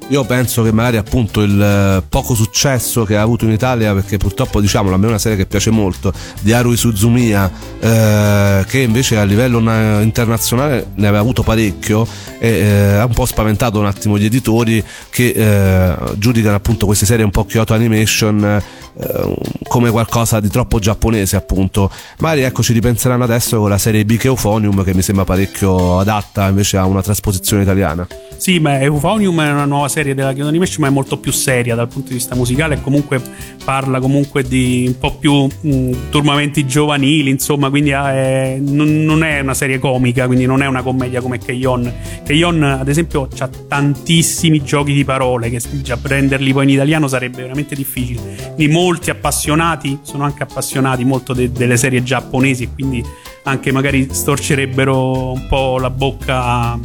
[0.09, 4.17] Io penso che magari appunto il eh, poco successo che ha avuto in Italia, perché
[4.17, 8.79] purtroppo diciamolo, a me è una serie che piace molto, di Harui Suzumiya, eh, che
[8.79, 12.05] invece a livello na- internazionale ne aveva avuto parecchio,
[12.37, 17.05] e eh, ha un po' spaventato un attimo gli editori che eh, giudicano appunto queste
[17.05, 18.61] serie un po' Kyoto Animation
[18.95, 19.35] eh,
[19.67, 21.89] come qualcosa di troppo giapponese appunto.
[22.19, 26.47] Magari ecco ci ripenseranno adesso con la serie Big Euphonium che mi sembra parecchio adatta
[26.47, 28.05] invece a una trasposizione italiana.
[28.37, 31.75] Sì, ma Euphonium è una nuova serie della Kyoto Animation, ma è molto più seria
[31.75, 33.21] dal punto di vista musicale e comunque
[33.63, 39.39] parla comunque di un po' più mh, turbamenti giovanili, insomma, quindi è, non, non, è
[39.39, 41.93] una serie comica, quindi non è una commedia come Keion.
[42.25, 47.43] Keion, ad esempio, ha tantissimi giochi di parole che già prenderli poi in italiano sarebbe
[47.43, 48.53] veramente difficile.
[48.55, 53.03] Quindi molti appassionati sono anche appassionati molto de- delle serie giapponesi e quindi
[53.43, 56.79] anche magari storcerebbero un po' la bocca a,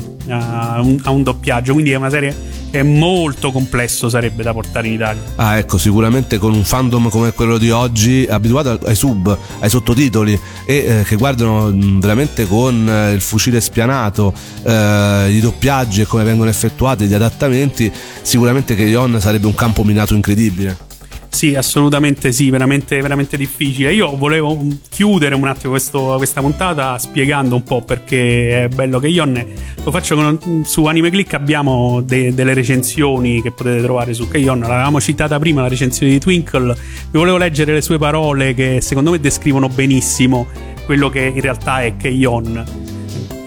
[0.81, 1.73] un, a un doppiaggio.
[1.73, 5.23] Quindi è una serie che è molto complesso sarebbe da portare in Italia.
[5.37, 10.39] Ah, ecco, sicuramente con un fandom come quello di oggi, abituato ai sub, ai sottotitoli
[10.67, 14.35] e eh, che guardano veramente con eh, il fucile spianato
[14.65, 17.91] eh, i doppiaggi e come vengono effettuati gli adattamenti,
[18.23, 20.88] sicuramente che Ion sarebbe un campo minato incredibile.
[21.31, 23.93] Sì, assolutamente sì, veramente, veramente difficile.
[23.93, 24.59] Io volevo
[24.89, 29.47] chiudere un attimo questo, questa puntata spiegando un po' perché è bello che io ne,
[29.85, 34.61] lo faccio con, su Anime Click abbiamo de, delle recensioni che potete trovare su Keyon,
[34.61, 36.75] l'avevamo citata prima la recensione di Twinkle,
[37.11, 40.47] vi volevo leggere le sue parole che secondo me descrivono benissimo
[40.87, 42.65] quello che in realtà è Keyon.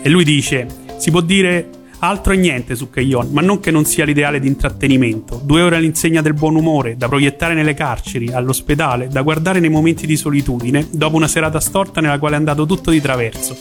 [0.03, 0.67] E lui dice,
[0.97, 4.47] si può dire Altro e niente su Keyon, ma non che non sia l'ideale di
[4.47, 5.39] intrattenimento.
[5.43, 10.07] Due ore all'insegna del buon umore, da proiettare nelle carceri, all'ospedale, da guardare nei momenti
[10.07, 13.55] di solitudine, dopo una serata storta nella quale è andato tutto di traverso.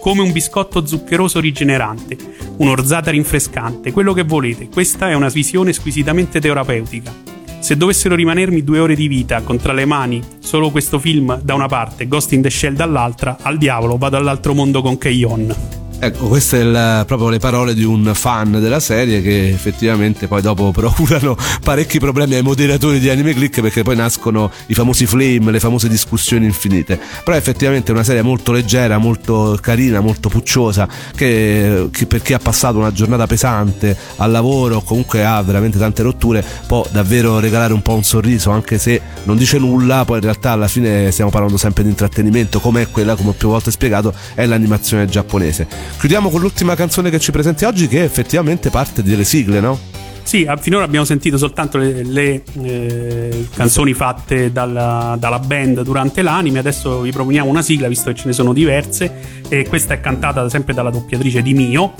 [0.00, 2.16] Come un biscotto zuccheroso rigenerante,
[2.58, 4.68] un'orzata rinfrescante, quello che volete.
[4.68, 7.12] Questa è una visione squisitamente terapeutica.
[7.58, 11.54] Se dovessero rimanermi due ore di vita con tra le mani solo questo film da
[11.54, 15.79] una parte, Ghost in the Shell dall'altra, al diavolo vado all'altro mondo con Keyon.
[16.02, 20.70] Ecco, queste sono proprio le parole di un fan della serie che effettivamente poi dopo
[20.72, 25.60] procurano parecchi problemi ai moderatori di Anime Click perché poi nascono i famosi flame, le
[25.60, 26.98] famose discussioni infinite.
[27.22, 32.32] Però effettivamente è una serie molto leggera, molto carina, molto pucciosa che, che per chi
[32.32, 37.40] ha passato una giornata pesante al lavoro o comunque ha veramente tante rotture può davvero
[37.40, 41.10] regalare un po' un sorriso anche se non dice nulla, poi in realtà alla fine
[41.10, 45.04] stiamo parlando sempre di intrattenimento come è quella, come ho più volte spiegato, è l'animazione
[45.04, 45.89] giapponese.
[45.98, 49.78] Chiudiamo con l'ultima canzone che ci presenti oggi, che effettivamente parte delle sigle, no?
[50.22, 56.60] Sì, finora abbiamo sentito soltanto le, le eh, canzoni fatte dalla, dalla, band durante l'anime,
[56.60, 60.48] adesso vi proponiamo una sigla visto che ce ne sono diverse e questa è cantata
[60.48, 61.94] sempre dalla doppiatrice di Mio.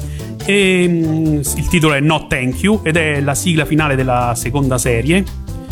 [0.45, 4.79] E mm, il titolo è No Thank You ed è la sigla finale della seconda
[4.79, 5.25] serie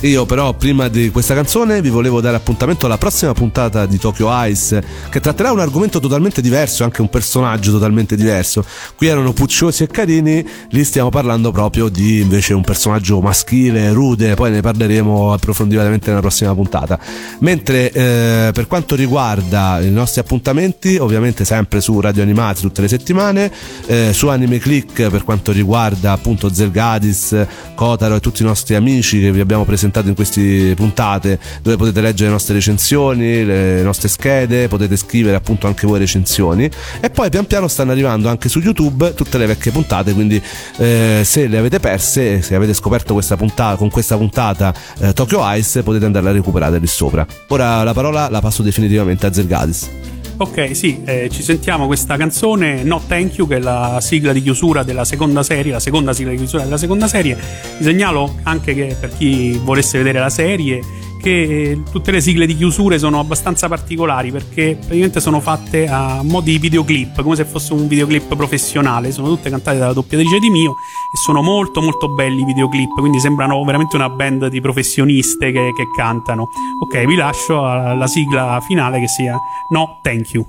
[0.02, 4.28] io però prima di questa canzone vi volevo dare appuntamento alla prossima puntata di Tokyo
[4.44, 4.80] Ice
[5.10, 8.64] che tratterà un argomento totalmente diverso, anche un personaggio totalmente diverso.
[8.96, 14.34] Qui erano pucciosi e carini, lì stiamo parlando proprio di invece un personaggio maschile, rude,
[14.34, 16.96] poi ne parleremo approfonditamente nella prossima puntata.
[17.40, 22.88] Mentre eh, per quanto riguarda i nostri appuntamenti, ovviamente sempre su Radio Animati tutte le
[22.88, 23.50] settimane,
[23.86, 29.20] eh, su Anime Click per quanto riguarda appunto Zelgadis, Kotaro e tutti i nostri amici
[29.20, 33.82] che vi abbiamo presentato presentato in queste puntate dove potete leggere le nostre recensioni, le
[33.82, 36.70] nostre schede, potete scrivere appunto anche voi recensioni
[37.00, 40.40] e poi pian piano stanno arrivando anche su YouTube tutte le vecchie puntate, quindi
[40.76, 45.40] eh, se le avete perse, se avete scoperto questa puntata con questa puntata eh, Tokyo
[45.54, 47.26] Ice potete andarla a recuperare lì sopra.
[47.48, 50.17] Ora la parola la passo definitivamente a Zergadis.
[50.40, 54.40] Ok, sì, eh, ci sentiamo questa canzone No Thank You, che è la sigla di
[54.40, 57.36] chiusura della seconda serie, la seconda sigla di chiusura della seconda serie.
[57.78, 60.80] Vi segnalo anche che per chi volesse vedere la serie
[61.20, 66.40] che tutte le sigle di chiusure sono abbastanza particolari perché praticamente sono fatte a mo'
[66.40, 70.70] di videoclip, come se fosse un videoclip professionale, sono tutte cantate dalla doppiatrice di Mio
[70.70, 75.72] e sono molto molto belli i videoclip, quindi sembrano veramente una band di professioniste che,
[75.76, 76.48] che cantano.
[76.82, 79.36] Ok, vi lascio alla sigla finale che sia
[79.70, 80.46] No Thank You.